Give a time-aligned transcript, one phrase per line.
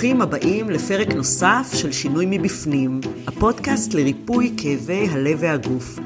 [0.00, 5.98] ברוכים הבאים לפרק נוסף של שינוי מבפנים, הפודקאסט לריפוי כאבי הלב והגוף.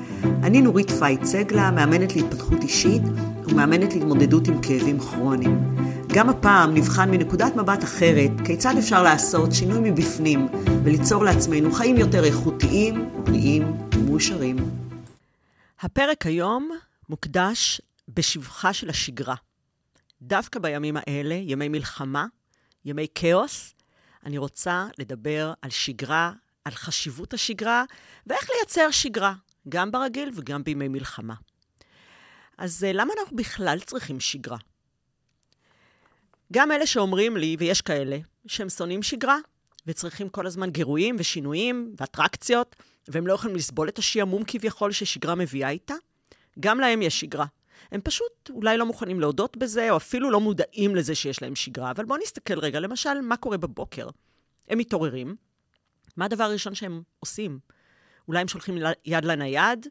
[0.42, 3.02] אני נורית פייט סגלה, מאמנת להתפתחות אישית
[3.44, 5.76] ומאמנת להתמודדות עם כאבים כרוניים.
[6.14, 10.48] גם הפעם נבחן מנקודת מבט אחרת כיצד אפשר לעשות שינוי מבפנים
[10.84, 14.56] וליצור לעצמנו חיים יותר איכותיים, בריאים ומאושרים.
[15.80, 16.70] הפרק היום
[17.08, 19.34] מוקדש בשבחה של השגרה.
[20.22, 22.26] דווקא בימים האלה, ימי מלחמה,
[22.84, 23.73] ימי כאוס,
[24.24, 26.32] אני רוצה לדבר על שגרה,
[26.64, 27.84] על חשיבות השגרה,
[28.26, 29.34] ואיך לייצר שגרה,
[29.68, 31.34] גם ברגיל וגם בימי מלחמה.
[32.58, 34.58] אז אה, למה אנחנו בכלל צריכים שגרה?
[36.52, 39.38] גם אלה שאומרים לי, ויש כאלה, שהם שונאים שגרה,
[39.86, 42.76] וצריכים כל הזמן גירויים ושינויים ואטרקציות,
[43.08, 45.94] והם לא יכולים לסבול את השעמום כביכול ששגרה מביאה איתה,
[46.60, 47.46] גם להם יש שגרה.
[47.92, 51.90] הם פשוט אולי לא מוכנים להודות בזה, או אפילו לא מודעים לזה שיש להם שגרה.
[51.90, 54.08] אבל בואו נסתכל רגע, למשל, מה קורה בבוקר.
[54.68, 55.36] הם מתעוררים,
[56.16, 57.58] מה הדבר הראשון שהם עושים?
[58.28, 59.86] אולי הם שולחים יד לנייד,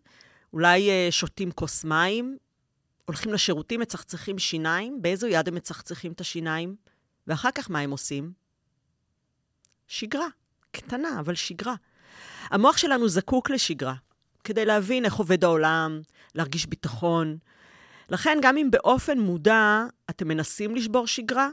[0.54, 2.38] אולי uh, שותים כוס מים,
[3.06, 6.76] הולכים לשירותים, מצחצחים שיניים, באיזו יד הם מצחצחים את השיניים?
[7.28, 8.32] ואחר כך מה הם עושים?
[9.88, 10.28] שגרה.
[10.72, 11.76] קטנה, אבל שגרה.
[12.50, 13.94] המוח שלנו זקוק לשגרה,
[14.44, 16.02] כדי להבין איך עובד העולם,
[16.36, 17.38] להרגיש ביטחון,
[18.14, 21.50] לכן, גם אם באופן מודע אתם מנסים לשבור שגרה,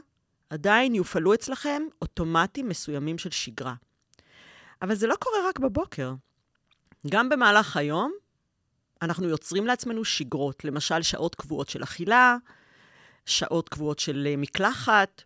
[0.49, 3.73] עדיין יופעלו אצלכם אוטומטים מסוימים של שגרה.
[4.81, 6.13] אבל זה לא קורה רק בבוקר.
[7.07, 8.11] גם במהלך היום
[9.01, 12.37] אנחנו יוצרים לעצמנו שגרות, למשל שעות קבועות של אכילה,
[13.25, 15.23] שעות קבועות של אה, מקלחת,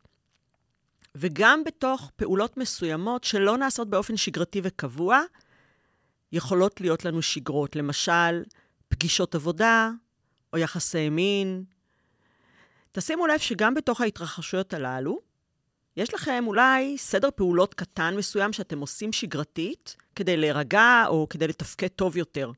[1.16, 5.22] וגם בתוך פעולות מסוימות שלא נעשות באופן שגרתי וקבוע,
[6.32, 8.44] יכולות להיות לנו שגרות, למשל
[8.88, 9.92] פגישות עבודה,
[10.56, 11.64] או יחסי מין.
[12.92, 15.20] תשימו לב שגם בתוך ההתרחשויות הללו,
[15.98, 21.88] יש לכם אולי סדר פעולות קטן מסוים שאתם עושים שגרתית כדי להירגע או כדי לתפקד
[21.88, 22.52] טוב יותר.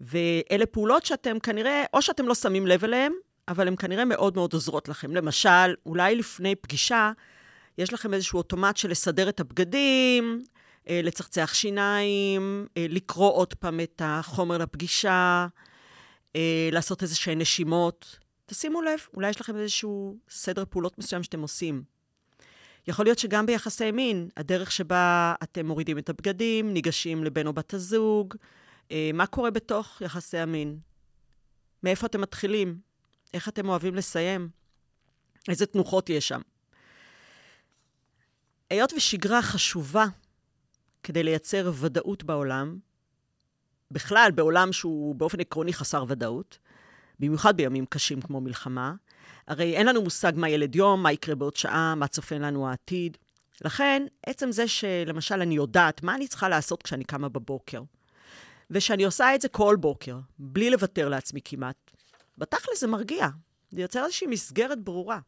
[0.00, 3.12] ואלה פעולות שאתם כנראה, או שאתם לא שמים לב אליהן,
[3.48, 5.14] אבל הן כנראה מאוד מאוד עוזרות לכם.
[5.14, 7.12] למשל, אולי לפני פגישה,
[7.78, 10.44] יש לכם איזשהו אוטומט של לסדר את הבגדים,
[10.88, 15.46] אה, לצחצח שיניים, אה, לקרוא עוד פעם את החומר לפגישה,
[16.36, 18.18] אה, לעשות איזה שהן נשימות.
[18.46, 21.82] תשימו לב, אולי יש לכם איזשהו סדר פעולות מסוים שאתם עושים.
[22.86, 27.74] יכול להיות שגם ביחסי מין, הדרך שבה אתם מורידים את הבגדים, ניגשים לבן או בת
[27.74, 28.34] הזוג,
[28.90, 30.78] אה, מה קורה בתוך יחסי המין?
[31.82, 32.78] מאיפה אתם מתחילים?
[33.34, 34.48] איך אתם אוהבים לסיים?
[35.48, 36.40] איזה תנוחות יש שם?
[38.70, 40.06] היות ושגרה חשובה
[41.02, 42.78] כדי לייצר ודאות בעולם,
[43.90, 46.58] בכלל, בעולם שהוא באופן עקרוני חסר ודאות,
[47.20, 48.94] במיוחד בימים קשים כמו מלחמה,
[49.48, 53.16] הרי אין לנו מושג מה ילד יום, מה יקרה בעוד שעה, מה צופן לנו העתיד.
[53.64, 57.82] לכן, עצם זה שלמשל אני יודעת מה אני צריכה לעשות כשאני קמה בבוקר,
[58.70, 61.76] ושאני עושה את זה כל בוקר, בלי לוותר לעצמי כמעט,
[62.38, 63.28] בתכל'ס זה מרגיע.
[63.70, 65.18] זה יוצר איזושהי מסגרת ברורה.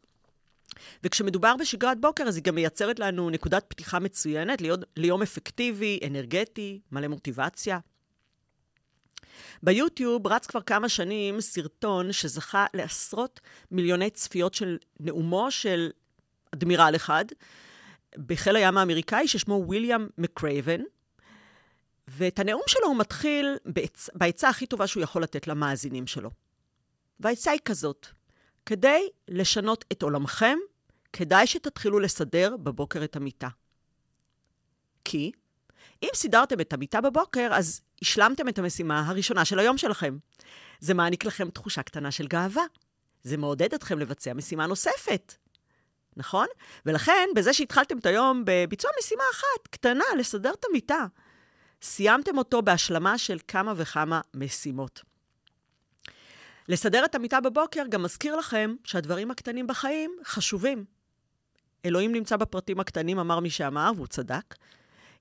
[1.04, 6.80] וכשמדובר בשגרת בוקר, אז היא גם מייצרת לנו נקודת פתיחה מצוינת ליום, ליום אפקטיבי, אנרגטי,
[6.92, 7.78] מלא מוטיבציה.
[9.62, 15.90] ביוטיוב רץ כבר כמה שנים סרטון שזכה לעשרות מיליוני צפיות של נאומו של
[16.54, 17.24] אדמירל אחד
[18.16, 20.80] בחיל הים האמריקאי ששמו ויליאם מקרייבן.
[22.08, 23.56] ואת הנאום שלו הוא מתחיל
[24.14, 26.30] בעצה הכי טובה שהוא יכול לתת למאזינים שלו.
[27.20, 28.06] והעצה היא כזאת,
[28.66, 30.58] כדי לשנות את עולמכם,
[31.12, 33.48] כדאי שתתחילו לסדר בבוקר את המיטה.
[35.04, 35.32] כי
[36.02, 40.18] אם סידרתם את המיטה בבוקר, אז השלמתם את המשימה הראשונה של היום שלכם.
[40.80, 42.62] זה מעניק לכם תחושה קטנה של גאווה.
[43.22, 45.34] זה מעודד אתכם לבצע משימה נוספת,
[46.16, 46.46] נכון?
[46.86, 51.06] ולכן, בזה שהתחלתם את היום בביצוע משימה אחת, קטנה, לסדר את המיטה,
[51.82, 55.02] סיימתם אותו בהשלמה של כמה וכמה משימות.
[56.68, 60.84] לסדר את המיטה בבוקר גם מזכיר לכם שהדברים הקטנים בחיים חשובים.
[61.84, 64.54] אלוהים נמצא בפרטים הקטנים, אמר מי שאמר, והוא צדק.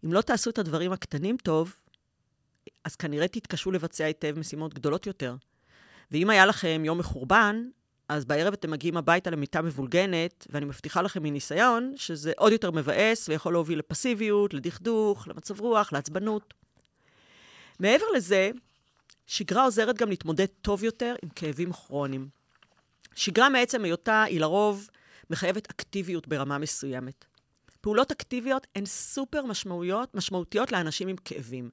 [0.06, 1.76] אם לא תעשו את הדברים הקטנים טוב,
[2.84, 5.36] אז כנראה תתקשו לבצע היטב משימות גדולות יותר.
[6.12, 7.64] ואם היה לכם יום מחורבן,
[8.10, 13.30] אז בערב אתם מגיעים הביתה למיטה מבולגנת, ואני מבטיחה לכם מניסיון שזה עוד יותר מבאס
[13.30, 16.54] ויכול להוביל לפסיביות, לדכדוך, למצב רוח, לעצבנות.
[17.80, 18.52] מעבר לזה,
[19.28, 22.30] שגרה עוזרת גם להתמודד טוב יותר עם כאבים כרוניים.
[23.16, 24.90] שגרה מעצם היותה היא לרוב
[25.30, 27.26] מחייבת אקטיביות ברמה מסוימת.
[27.86, 31.70] פעולות אקטיביות הן סופר משמעותיות, משמעותיות לאנשים עם כאבים.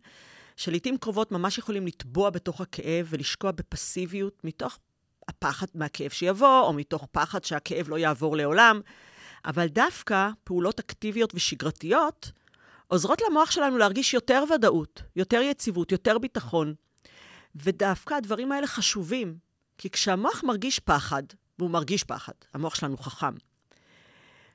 [0.57, 4.79] שלעיתים קרובות ממש יכולים לטבוע בתוך הכאב ולשקוע בפסיביות מתוך
[5.29, 8.81] הפחד מהכאב שיבוא, או מתוך פחד שהכאב לא יעבור לעולם.
[9.45, 12.33] אבל דווקא פעולות אקטיביות ושגרתיות
[12.87, 16.75] עוזרות למוח שלנו להרגיש יותר ודאות, יותר יציבות, יותר ביטחון.
[17.57, 19.37] ודווקא הדברים האלה חשובים,
[19.79, 21.23] כי כשהמוח מרגיש פחד,
[21.59, 23.35] והוא מרגיש פחד, המוח שלנו חכם,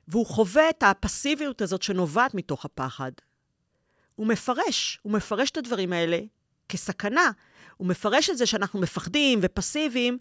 [0.08, 3.12] והוא חווה את הפסיביות הזאת שנובעת מתוך הפחד,
[4.14, 6.18] הוא מפרש, הוא מפרש את הדברים האלה
[6.68, 7.30] כסכנה.
[7.76, 10.18] הוא מפרש את זה שאנחנו מפחדים ופסיביים,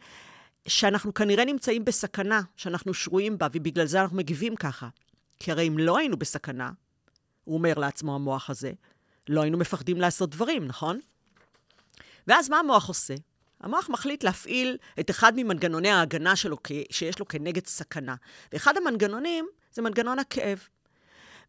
[0.68, 4.90] שאנחנו כנראה נמצאים בסכנה, שאנחנו שרויים בה, ובגלל זה אנחנו מגיבים ככה.
[5.40, 6.72] כי הרי אם לא היינו בסכנה,
[7.44, 8.72] הוא אומר לעצמו, המוח הזה,
[9.30, 11.00] לא היינו מפחדים לעשות דברים, נכון?
[12.28, 13.16] ואז מה המוח עושה?
[13.62, 16.58] המוח מחליט להפעיל את אחד ממנגנוני ההגנה שלו
[16.92, 18.16] שיש לו כנגד סכנה.
[18.54, 20.68] ואחד המנגנונים זה מנגנון הכאב.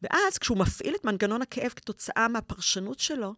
[0.03, 3.35] ואז כשהוא מפעיל את מנגנון הכאב כתוצאה מהפרשנות שלו,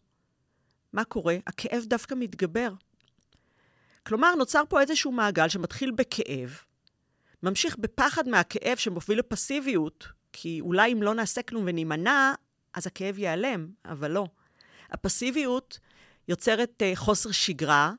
[0.92, 1.36] מה קורה?
[1.46, 2.72] הכאב דווקא מתגבר.
[4.06, 6.58] כלומר, נוצר פה איזשהו מעגל שמתחיל בכאב,
[7.42, 12.34] ממשיך בפחד מהכאב שמוביל לפסיביות, כי אולי אם לא נעשה כלום ונימנע,
[12.74, 14.26] אז הכאב ייעלם, אבל לא.
[14.90, 15.78] הפסיביות
[16.28, 17.92] יוצרת uh, חוסר שגרה,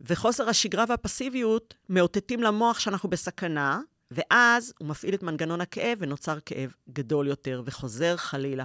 [0.00, 6.74] וחוסר השגרה והפסיביות מאותתים למוח שאנחנו בסכנה, ואז הוא מפעיל את מנגנון הכאב ונוצר כאב
[6.92, 8.64] גדול יותר וחוזר חלילה.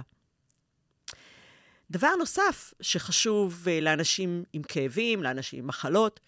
[1.90, 6.20] דבר נוסף שחשוב uh, לאנשים עם כאבים, לאנשים עם מחלות,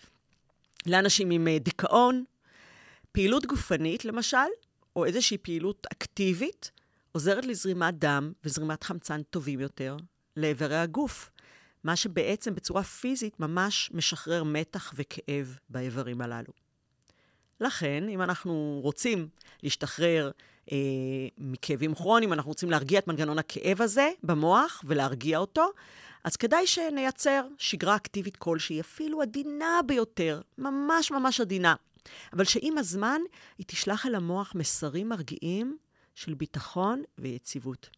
[0.87, 2.25] לאנשים עם uh, דיכאון,
[3.12, 4.37] פעילות גופנית, למשל,
[4.96, 6.70] או איזושהי פעילות אקטיבית,
[7.12, 9.96] עוזרת לזרימת דם וזרימת חמצן טובים יותר
[10.37, 11.31] לאיברי הגוף,
[11.84, 16.63] מה שבעצם בצורה פיזית ממש משחרר מתח וכאב באיברים הללו.
[17.61, 19.29] לכן, אם אנחנו רוצים
[19.62, 20.31] להשתחרר
[20.73, 20.77] אה,
[21.39, 25.71] מכאבים כרוניים, אנחנו רוצים להרגיע את מנגנון הכאב הזה במוח ולהרגיע אותו,
[26.25, 31.75] אז כדאי שנייצר שגרה אקטיבית כלשהי, אפילו עדינה ביותר, ממש ממש עדינה.
[32.33, 33.21] אבל שעם הזמן
[33.59, 35.77] היא תשלח אל המוח מסרים מרגיעים
[36.15, 37.91] של ביטחון ויציבות.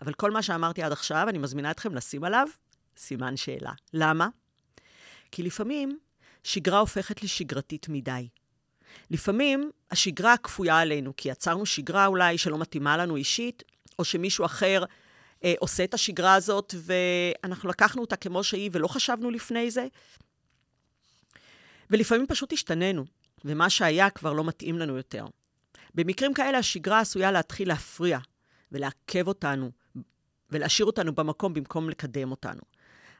[0.00, 2.48] אבל כל מה שאמרתי עד עכשיו, אני מזמינה אתכם לשים עליו
[2.96, 3.72] סימן שאלה.
[3.92, 4.28] למה?
[5.32, 5.98] כי לפעמים
[6.44, 8.28] שגרה הופכת לשגרתית מדי.
[9.10, 13.62] לפעמים השגרה כפויה עלינו, כי יצרנו שגרה אולי שלא מתאימה לנו אישית,
[13.98, 14.84] או שמישהו אחר
[15.44, 19.86] אה, עושה את השגרה הזאת, ואנחנו לקחנו אותה כמו שהיא ולא חשבנו לפני זה.
[21.90, 23.04] ולפעמים פשוט השתננו,
[23.44, 25.26] ומה שהיה כבר לא מתאים לנו יותר.
[25.94, 28.18] במקרים כאלה השגרה עשויה להתחיל להפריע
[28.72, 29.70] ולעכב אותנו,
[30.50, 32.60] ולהשאיר אותנו במקום במקום לקדם אותנו.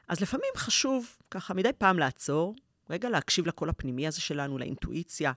[0.07, 2.55] אז לפעמים חשוב ככה מדי פעם לעצור,
[2.89, 5.31] רגע להקשיב לקול הפנימי הזה שלנו, לאינטואיציה,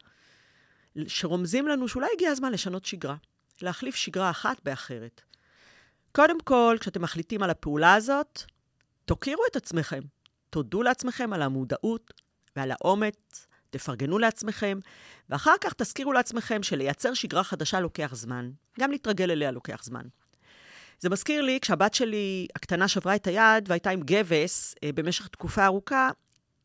[1.06, 3.16] שרומזים לנו שאולי הגיע הזמן לשנות שגרה,
[3.62, 5.20] להחליף שגרה אחת באחרת.
[6.12, 8.43] קודם כל, כשאתם מחליטים על הפעולה הזאת,
[9.04, 10.00] תוקירו את עצמכם.
[10.50, 12.12] תודו לעצמכם על המודעות
[12.56, 14.78] ועל האומץ, תפרגנו לעצמכם,
[15.31, 18.50] ואחר כך תזכירו לעצמכם שלייצר שגרה חדשה לוקח זמן.
[18.81, 20.02] גם להתרגל אליה לוקח זמן.
[20.99, 25.64] זה מזכיר לי, כשהבת שלי הקטנה שברה את היד והייתה עם גבס אה, במשך תקופה
[25.64, 26.10] ארוכה,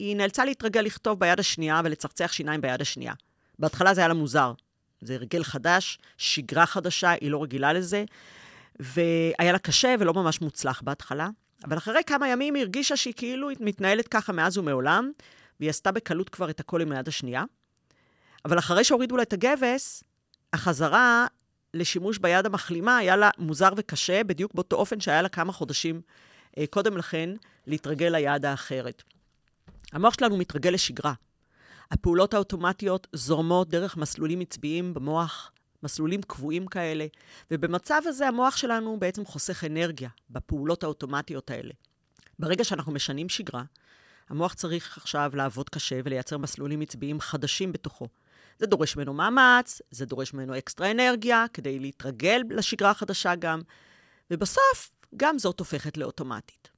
[0.01, 3.13] היא נאלצה להתרגל לכתוב ביד השנייה ולצחצח שיניים ביד השנייה.
[3.59, 4.53] בהתחלה זה היה לה מוזר.
[5.01, 8.03] זה הרגל חדש, שגרה חדשה, היא לא רגילה לזה,
[8.79, 11.29] והיה לה קשה ולא ממש מוצלח בהתחלה.
[11.63, 15.11] אבל אחרי כמה ימים היא הרגישה שהיא כאילו מתנהלת ככה מאז ומעולם,
[15.59, 17.43] והיא עשתה בקלות כבר את הכל עם היד השנייה.
[18.45, 20.03] אבל אחרי שהורידו לה את הגבס,
[20.53, 21.27] החזרה
[21.73, 26.01] לשימוש ביד המחלימה היה לה מוזר וקשה, בדיוק באותו אופן שהיה לה כמה חודשים
[26.57, 27.29] אה, קודם לכן
[27.67, 29.03] להתרגל ליד האחרת.
[29.93, 31.13] המוח שלנו מתרגל לשגרה.
[31.91, 35.51] הפעולות האוטומטיות זורמות דרך מסלולים עצביים במוח,
[35.83, 37.05] מסלולים קבועים כאלה,
[37.51, 41.73] ובמצב הזה המוח שלנו בעצם חוסך אנרגיה בפעולות האוטומטיות האלה.
[42.39, 43.63] ברגע שאנחנו משנים שגרה,
[44.29, 48.07] המוח צריך עכשיו לעבוד קשה ולייצר מסלולים עצביים חדשים בתוכו.
[48.59, 53.61] זה דורש ממנו מאמץ, זה דורש ממנו אקסטרה אנרגיה, כדי להתרגל לשגרה החדשה גם,
[54.31, 56.70] ובסוף, גם זאת הופכת לאוטומטית.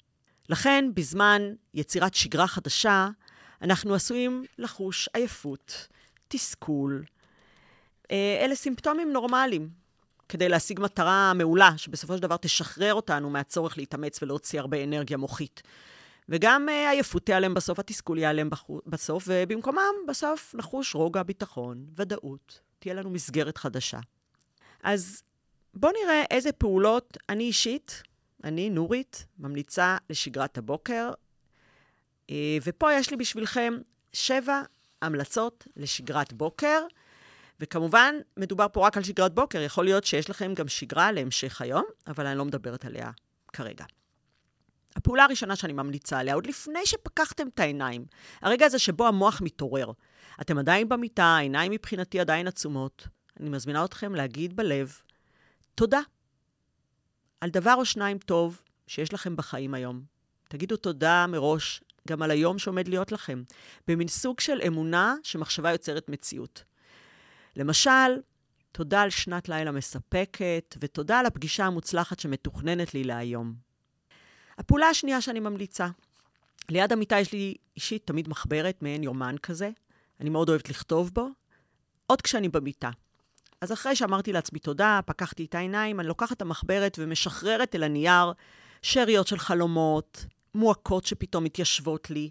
[0.49, 1.41] לכן, בזמן
[1.73, 3.09] יצירת שגרה חדשה,
[3.61, 5.87] אנחנו עשויים לחוש עייפות,
[6.27, 7.03] תסכול.
[8.11, 9.69] אה, אלה סימפטומים נורמליים
[10.29, 15.61] כדי להשיג מטרה מעולה, שבסופו של דבר תשחרר אותנו מהצורך להתאמץ ולהוציא הרבה אנרגיה מוחית.
[16.29, 18.49] וגם אה, עייפות תיעלם בסוף, התסכול ייעלם
[18.85, 22.59] בסוף, ובמקומם בסוף נחוש רוגע, ביטחון, ודאות.
[22.79, 23.99] תהיה לנו מסגרת חדשה.
[24.83, 25.23] אז
[25.73, 28.03] בואו נראה איזה פעולות אני אישית,
[28.43, 31.11] אני, נורית, ממליצה לשגרת הבוקר.
[32.29, 33.73] אה, ופה יש לי בשבילכם
[34.13, 34.61] שבע
[35.01, 36.81] המלצות לשגרת בוקר.
[37.59, 41.83] וכמובן, מדובר פה רק על שגרת בוקר, יכול להיות שיש לכם גם שגרה להמשך היום,
[42.07, 43.11] אבל אני לא מדברת עליה
[43.53, 43.85] כרגע.
[44.95, 48.05] הפעולה הראשונה שאני ממליצה עליה, עוד לפני שפקחתם את העיניים,
[48.41, 49.91] הרגע הזה שבו המוח מתעורר.
[50.41, 53.07] אתם עדיין במיטה, העיניים מבחינתי עדיין עצומות.
[53.39, 55.01] אני מזמינה אתכם להגיד בלב
[55.75, 55.99] תודה
[57.43, 60.01] על דבר או שניים טוב שיש לכם בחיים היום.
[60.49, 63.43] תגידו תודה מראש גם על היום שעומד להיות לכם,
[63.87, 66.63] במין סוג של אמונה שמחשבה יוצרת מציאות.
[67.55, 68.19] למשל,
[68.71, 73.53] תודה על שנת לילה מספקת, ותודה על הפגישה המוצלחת שמתוכננת לי להיום.
[74.57, 75.87] הפעולה השנייה שאני ממליצה,
[76.69, 79.69] ליד המיטה יש לי אישית תמיד מחברת, מעין יומן כזה.
[80.19, 81.27] אני מאוד אוהבת לכתוב בו,
[82.07, 82.89] עוד כשאני במיטה.
[83.63, 88.33] אז אחרי שאמרתי לעצמי תודה, פקחתי את העיניים, אני לוקחת את המחברת ומשחררת אל הנייר
[88.81, 92.29] שאריות של חלומות, מועקות שפתאום מתיישבות לי.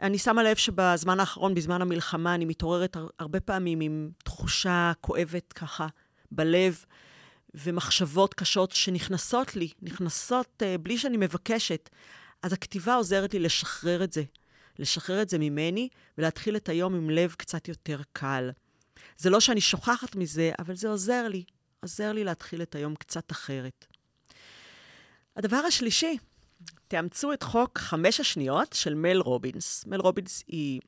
[0.00, 5.86] אני שמה לב שבזמן האחרון, בזמן המלחמה, אני מתעוררת הרבה פעמים עם תחושה כואבת ככה
[6.30, 6.84] בלב,
[7.54, 11.90] ומחשבות קשות שנכנסות לי, נכנסות uh, בלי שאני מבקשת.
[12.42, 14.22] אז הכתיבה עוזרת לי לשחרר את זה,
[14.78, 15.88] לשחרר את זה ממני
[16.18, 18.50] ולהתחיל את היום עם לב קצת יותר קל.
[19.16, 21.44] זה לא שאני שוכחת מזה, אבל זה עוזר לי,
[21.82, 23.86] עוזר לי להתחיל את היום קצת אחרת.
[25.36, 26.18] הדבר השלישי,
[26.88, 29.84] תאמצו את חוק חמש השניות של מל רובינס.
[29.86, 30.80] מל רובינס היא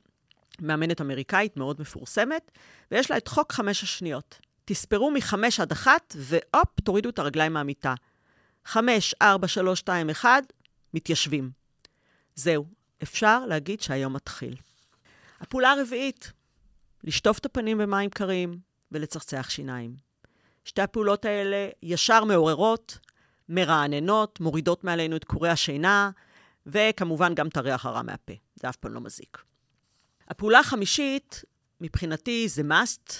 [0.61, 2.51] מאמנת אמריקאית מאוד מפורסמת,
[2.91, 4.39] ויש לה את חוק חמש השניות.
[4.65, 7.93] תספרו מחמש עד אחת, והופ, תורידו את הרגליים מהמיטה.
[8.65, 10.41] חמש, ארבע, שלוש, שתיים, אחד,
[10.93, 11.51] מתיישבים.
[12.35, 12.65] זהו,
[13.03, 14.55] אפשר להגיד שהיום מתחיל.
[15.39, 16.31] הפעולה הרביעית,
[17.07, 18.59] לשטוף את הפנים במים קרים
[18.91, 19.95] ולצחצח שיניים.
[20.65, 22.99] שתי הפעולות האלה ישר מעוררות,
[23.49, 26.11] מרעננות, מורידות מעלינו את קורי השינה,
[26.65, 28.33] וכמובן גם את הריח הרע מהפה.
[28.55, 29.43] זה אף פעם לא מזיק.
[30.27, 31.43] הפעולה החמישית,
[31.81, 33.13] מבחינתי זה must,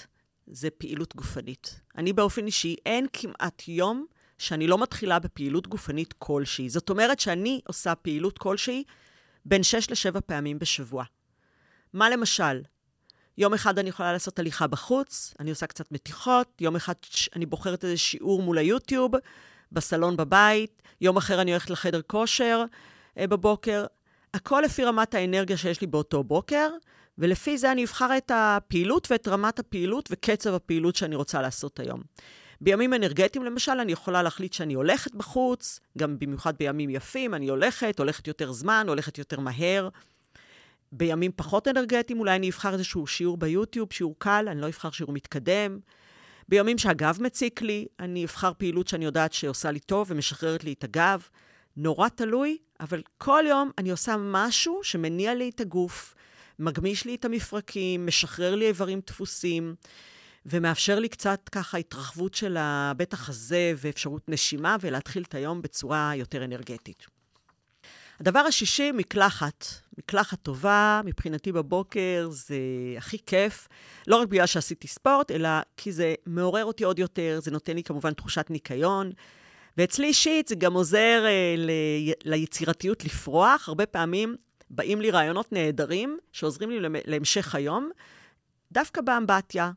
[0.46, 1.80] זה פעילות גופנית.
[1.96, 4.06] אני באופן אישי, אין כמעט יום
[4.38, 6.68] שאני לא מתחילה בפעילות גופנית כלשהי.
[6.68, 8.84] זאת אומרת שאני עושה פעילות כלשהי
[9.44, 11.04] בין 6 ל-7 פעמים בשבוע.
[11.92, 12.62] מה למשל?
[13.38, 16.92] יום אחד אני יכולה לעשות הליכה בחוץ, אני עושה קצת מתיחות, יום אחד
[17.36, 19.12] אני בוחרת איזה שיעור מול היוטיוב,
[19.72, 22.64] בסלון בבית, יום אחר אני הולכת לחדר כושר
[23.18, 23.84] אה, בבוקר.
[24.34, 26.68] הכל לפי רמת האנרגיה שיש לי באותו בוקר,
[27.18, 32.00] ולפי זה אני אבחר את הפעילות ואת רמת הפעילות וקצב הפעילות שאני רוצה לעשות היום.
[32.60, 37.98] בימים אנרגטיים, למשל, אני יכולה להחליט שאני הולכת בחוץ, גם במיוחד בימים יפים, אני הולכת,
[37.98, 39.88] הולכת יותר זמן, הולכת יותר מהר.
[40.92, 45.12] בימים פחות אנרגטיים, אולי אני אבחר איזשהו שיעור ביוטיוב, שיעור קל, אני לא אבחר שיעור
[45.12, 45.78] מתקדם.
[46.48, 50.84] בימים שהגב מציק לי, אני אבחר פעילות שאני יודעת שעושה לי טוב ומשחררת לי את
[50.84, 51.28] הגב.
[51.76, 56.14] נורא תלוי, אבל כל יום אני עושה משהו שמניע לי את הגוף,
[56.58, 59.74] מגמיש לי את המפרקים, משחרר לי איברים דפוסים,
[60.46, 66.44] ומאפשר לי קצת ככה התרחבות של הבית החזה ואפשרות נשימה, ולהתחיל את היום בצורה יותר
[66.44, 67.17] אנרגטית.
[68.20, 69.64] הדבר השישי, מקלחת.
[69.98, 72.58] מקלחת טובה, מבחינתי בבוקר זה
[72.96, 73.68] הכי כיף,
[74.06, 77.82] לא רק בגלל שעשיתי ספורט, אלא כי זה מעורר אותי עוד יותר, זה נותן לי
[77.82, 79.10] כמובן תחושת ניקיון.
[79.76, 81.70] ואצלי אישית זה גם עוזר אה, ל...
[82.24, 83.68] ליצירתיות לפרוח.
[83.68, 84.36] הרבה פעמים
[84.70, 87.90] באים לי רעיונות נהדרים שעוזרים לי להמשך היום,
[88.72, 89.70] דווקא באמבטיה.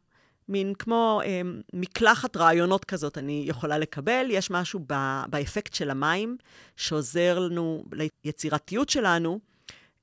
[0.52, 1.42] מין כמו אה,
[1.74, 4.28] מקלחת רעיונות כזאת אני יכולה לקבל.
[4.30, 6.38] יש משהו ב, באפקט של המים
[6.76, 7.84] שעוזר לנו,
[8.26, 9.40] ליצירתיות שלנו,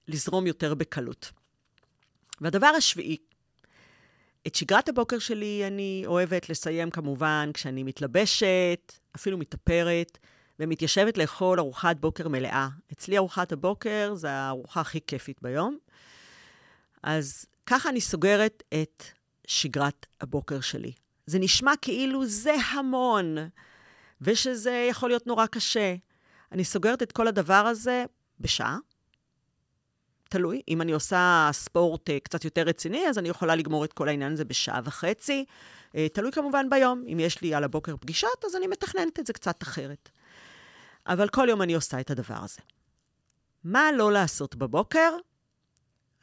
[0.08, 1.32] לזרום יותר בקלות.
[2.40, 3.16] והדבר השביעי,
[4.46, 10.18] את שגרת הבוקר שלי אני אוהבת לסיים כמובן כשאני מתלבשת, אפילו מתאפרת,
[10.60, 12.68] ומתיישבת לאכול ארוחת בוקר מלאה.
[12.92, 15.78] אצלי ארוחת הבוקר זה הארוחה הכי כיפית ביום.
[17.02, 19.04] אז ככה אני סוגרת את
[19.48, 20.92] שגרת הבוקר שלי.
[21.26, 23.36] זה נשמע כאילו זה המון,
[24.20, 25.94] ושזה יכול להיות נורא קשה.
[26.52, 28.04] אני סוגרת את כל הדבר הזה
[28.40, 28.78] בשעה.
[30.28, 34.08] תלוי, אם אני עושה ספורט uh, קצת יותר רציני, אז אני יכולה לגמור את כל
[34.08, 35.44] העניין הזה בשעה וחצי.
[35.88, 37.04] Uh, תלוי כמובן ביום.
[37.12, 40.08] אם יש לי על הבוקר פגישות, אז אני מתכננת את זה קצת אחרת.
[41.06, 42.60] אבל כל יום אני עושה את הדבר הזה.
[43.64, 45.10] מה לא לעשות בבוקר?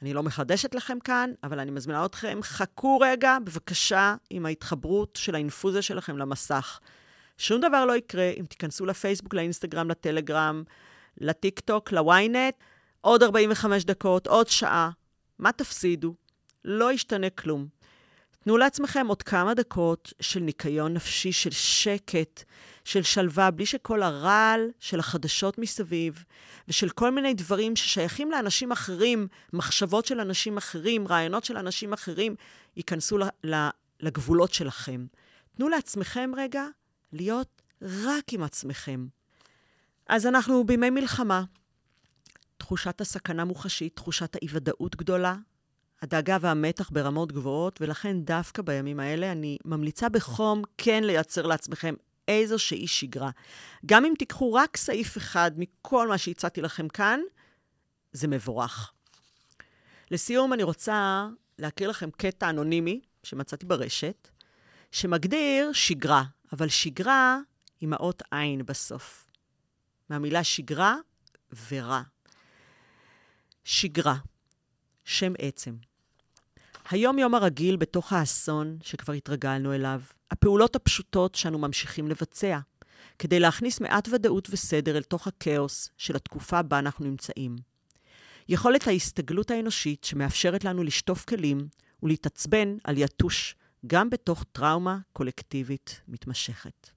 [0.01, 5.35] אני לא מחדשת לכם כאן, אבל אני מזמינה אתכם, חכו רגע, בבקשה, עם ההתחברות של
[5.35, 6.79] האינפוזיה שלכם למסך.
[7.37, 10.63] שום דבר לא יקרה אם תיכנסו לפייסבוק, לאינסטגרם, לטלגרם,
[11.17, 12.55] לטיק טוק, לוויינט,
[13.01, 14.89] עוד 45 דקות, עוד שעה.
[15.39, 16.15] מה תפסידו?
[16.65, 17.67] לא ישתנה כלום.
[18.45, 22.43] תנו לעצמכם עוד כמה דקות של ניקיון נפשי, של שקט,
[22.83, 26.23] של שלווה, בלי שכל הרעל של החדשות מסביב,
[26.67, 32.35] ושל כל מיני דברים ששייכים לאנשים אחרים, מחשבות של אנשים אחרים, רעיונות של אנשים אחרים,
[32.77, 33.17] ייכנסו
[33.99, 35.05] לגבולות שלכם.
[35.55, 36.65] תנו לעצמכם רגע
[37.13, 39.07] להיות רק עם עצמכם.
[40.07, 41.43] אז אנחנו בימי מלחמה.
[42.57, 45.35] תחושת הסכנה מוחשית, תחושת האי-ודאות גדולה,
[46.05, 51.95] הדאגה והמתח ברמות גבוהות, ולכן דווקא בימים האלה אני ממליצה בחום כן לייצר לעצמכם
[52.27, 53.29] איזושהי שגרה.
[53.85, 57.19] גם אם תיקחו רק סעיף אחד מכל מה שהצעתי לכם כאן,
[58.11, 58.91] זה מבורך.
[60.11, 61.27] לסיום, אני רוצה
[61.59, 64.27] להקריא לכם קטע אנונימי שמצאתי ברשת,
[64.91, 67.39] שמגדיר שגרה, אבל שגרה
[67.81, 69.27] עם האות עין בסוף.
[70.09, 70.95] מהמילה שגרה
[71.69, 72.01] ורע.
[73.63, 74.15] שגרה,
[75.03, 75.75] שם עצם.
[76.89, 80.01] היום-יום הרגיל בתוך האסון שכבר התרגלנו אליו,
[80.31, 82.59] הפעולות הפשוטות שאנו ממשיכים לבצע,
[83.19, 87.55] כדי להכניס מעט ודאות וסדר אל תוך הכאוס של התקופה בה אנחנו נמצאים.
[88.49, 91.67] יכולת ההסתגלות האנושית שמאפשרת לנו לשטוף כלים
[92.03, 93.55] ולהתעצבן על יתוש
[93.87, 96.89] גם בתוך טראומה קולקטיבית מתמשכת.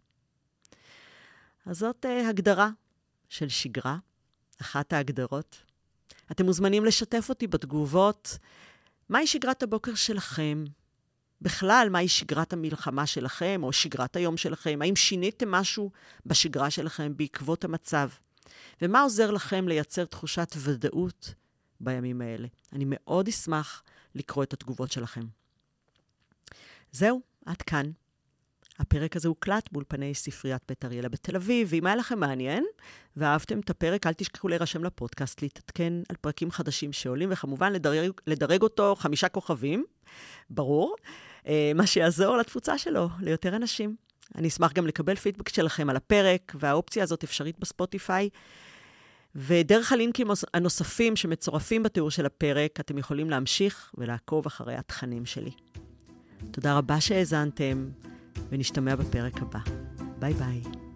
[1.67, 2.71] אז זאת uh, הגדרה
[3.29, 3.97] של שגרה,
[4.61, 5.63] אחת ההגדרות.
[6.31, 8.39] אתם מוזמנים לשתף אותי בתגובות
[9.09, 10.65] מהי שגרת הבוקר שלכם?
[11.43, 14.79] בכלל, מהי שגרת המלחמה שלכם, או שגרת היום שלכם?
[14.83, 15.91] האם שיניתם משהו
[16.27, 18.09] בשגרה שלכם בעקבות המצב?
[18.83, 21.35] ומה עוזר לכם לייצר תחושת ודאות
[21.81, 22.49] בימים האלה?
[22.73, 23.83] אני מאוד אשמח
[24.15, 25.27] לקרוא את התגובות שלכם.
[26.93, 27.91] זהו, עד כאן.
[28.79, 32.65] הפרק הזה הוקלט באולפני ספריית בית אריאלה בתל אביב, ואם היה לכם מעניין
[33.17, 38.63] ואהבתם את הפרק, אל תשכחו להירשם לפודקאסט, להתעדכן על פרקים חדשים שעולים, וכמובן לדרג, לדרג
[38.63, 39.85] אותו חמישה כוכבים,
[40.51, 40.97] ברור,
[41.47, 43.97] אה, מה שיעזור לתפוצה שלו ליותר אנשים.
[44.35, 48.29] אני אשמח גם לקבל פידבק שלכם על הפרק, והאופציה הזאת אפשרית בספוטיפיי.
[49.35, 55.51] ודרך הלינקים הנוספים שמצורפים בתיאור של הפרק, אתם יכולים להמשיך ולעקוב אחרי התכנים שלי.
[56.51, 57.89] תודה רבה שהאזנתם.
[58.53, 59.61] ונשתמע בפרק הבא.
[60.19, 60.88] ביי ביי.